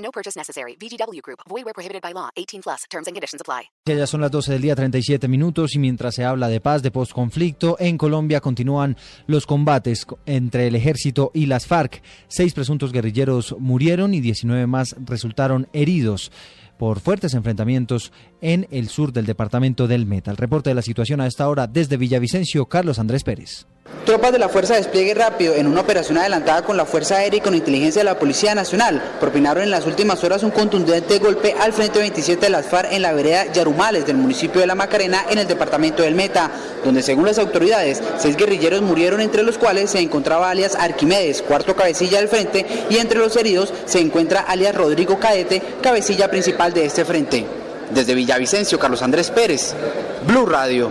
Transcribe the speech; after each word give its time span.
No 0.00 0.10
purchase 0.10 0.38
necessary. 0.38 0.76
VGW 0.76 1.20
Group. 1.22 1.40
Void 1.48 1.64
where 1.64 1.74
prohibited 1.74 2.02
by 2.02 2.12
law. 2.12 2.30
18 2.36 2.62
plus. 2.62 2.84
Terms 2.90 3.06
and 3.06 3.14
conditions 3.14 3.40
apply. 3.40 3.70
Ya 3.86 4.06
son 4.06 4.20
las 4.20 4.30
12 4.30 4.52
del 4.52 4.62
día, 4.62 4.74
37 4.74 5.28
minutos, 5.28 5.74
y 5.74 5.78
mientras 5.78 6.14
se 6.14 6.24
habla 6.24 6.48
de 6.48 6.60
paz, 6.60 6.82
de 6.82 6.90
postconflicto, 6.90 7.76
en 7.78 7.98
Colombia 7.98 8.40
continúan 8.40 8.96
los 9.26 9.46
combates 9.46 10.06
entre 10.26 10.66
el 10.66 10.76
ejército 10.76 11.30
y 11.34 11.46
las 11.46 11.66
FARC. 11.66 12.02
Seis 12.28 12.54
presuntos 12.54 12.92
guerrilleros 12.92 13.56
murieron 13.58 14.14
y 14.14 14.20
19 14.20 14.66
más 14.66 14.96
resultaron 15.04 15.68
heridos 15.72 16.30
por 16.78 17.00
fuertes 17.00 17.34
enfrentamientos 17.34 18.10
en 18.40 18.66
el 18.70 18.88
sur 18.88 19.12
del 19.12 19.26
departamento 19.26 19.86
del 19.86 20.06
Meta. 20.06 20.30
El 20.30 20.38
reporte 20.38 20.70
de 20.70 20.74
la 20.74 20.82
situación 20.82 21.20
a 21.20 21.26
esta 21.26 21.46
hora 21.48 21.66
desde 21.66 21.98
Villavicencio, 21.98 22.66
Carlos 22.66 22.98
Andrés 22.98 23.22
Pérez. 23.22 23.66
Tropas 24.04 24.32
de 24.32 24.38
la 24.38 24.48
Fuerza 24.48 24.74
de 24.74 24.80
Despliegue 24.80 25.14
Rápido, 25.14 25.54
en 25.54 25.66
una 25.66 25.82
operación 25.82 26.16
adelantada 26.16 26.62
con 26.62 26.76
la 26.76 26.86
Fuerza 26.86 27.16
Aérea 27.16 27.38
y 27.38 27.40
con 27.42 27.54
inteligencia 27.54 28.00
de 28.00 28.04
la 28.04 28.18
Policía 28.18 28.54
Nacional, 28.54 29.16
propinaron 29.20 29.62
en 29.62 29.70
las 29.70 29.86
últimas 29.86 30.24
horas 30.24 30.42
un 30.42 30.50
contundente 30.50 31.18
golpe 31.18 31.54
al 31.60 31.74
Frente 31.74 31.98
27 31.98 32.46
de 32.46 32.50
las 32.50 32.66
FARC 32.66 32.92
en 32.92 33.02
la 33.02 33.12
vereda 33.12 33.52
Yarumales 33.52 34.06
del 34.06 34.16
municipio 34.16 34.60
de 34.60 34.66
La 34.66 34.74
Macarena, 34.74 35.26
en 35.28 35.38
el 35.38 35.46
departamento 35.46 36.02
del 36.02 36.14
Meta, 36.14 36.50
donde 36.82 37.02
según 37.02 37.26
las 37.26 37.38
autoridades, 37.38 38.02
seis 38.18 38.36
guerrilleros 38.36 38.80
murieron, 38.80 39.20
entre 39.20 39.42
los 39.42 39.58
cuales 39.58 39.90
se 39.90 40.00
encontraba 40.00 40.50
alias 40.50 40.76
Arquimedes, 40.76 41.42
cuarto 41.42 41.76
cabecilla 41.76 42.18
del 42.18 42.28
frente, 42.28 42.66
y 42.88 42.96
entre 42.96 43.18
los 43.18 43.36
heridos 43.36 43.72
se 43.84 44.00
encuentra 44.00 44.40
alias 44.40 44.74
Rodrigo 44.74 45.18
Cadete, 45.20 45.62
cabecilla 45.82 46.30
principal 46.30 46.72
de 46.72 46.86
este 46.86 47.04
frente. 47.04 47.44
Desde 47.90 48.14
Villavicencio, 48.14 48.78
Carlos 48.78 49.02
Andrés 49.02 49.30
Pérez, 49.30 49.74
Blue 50.26 50.46
Radio. 50.46 50.90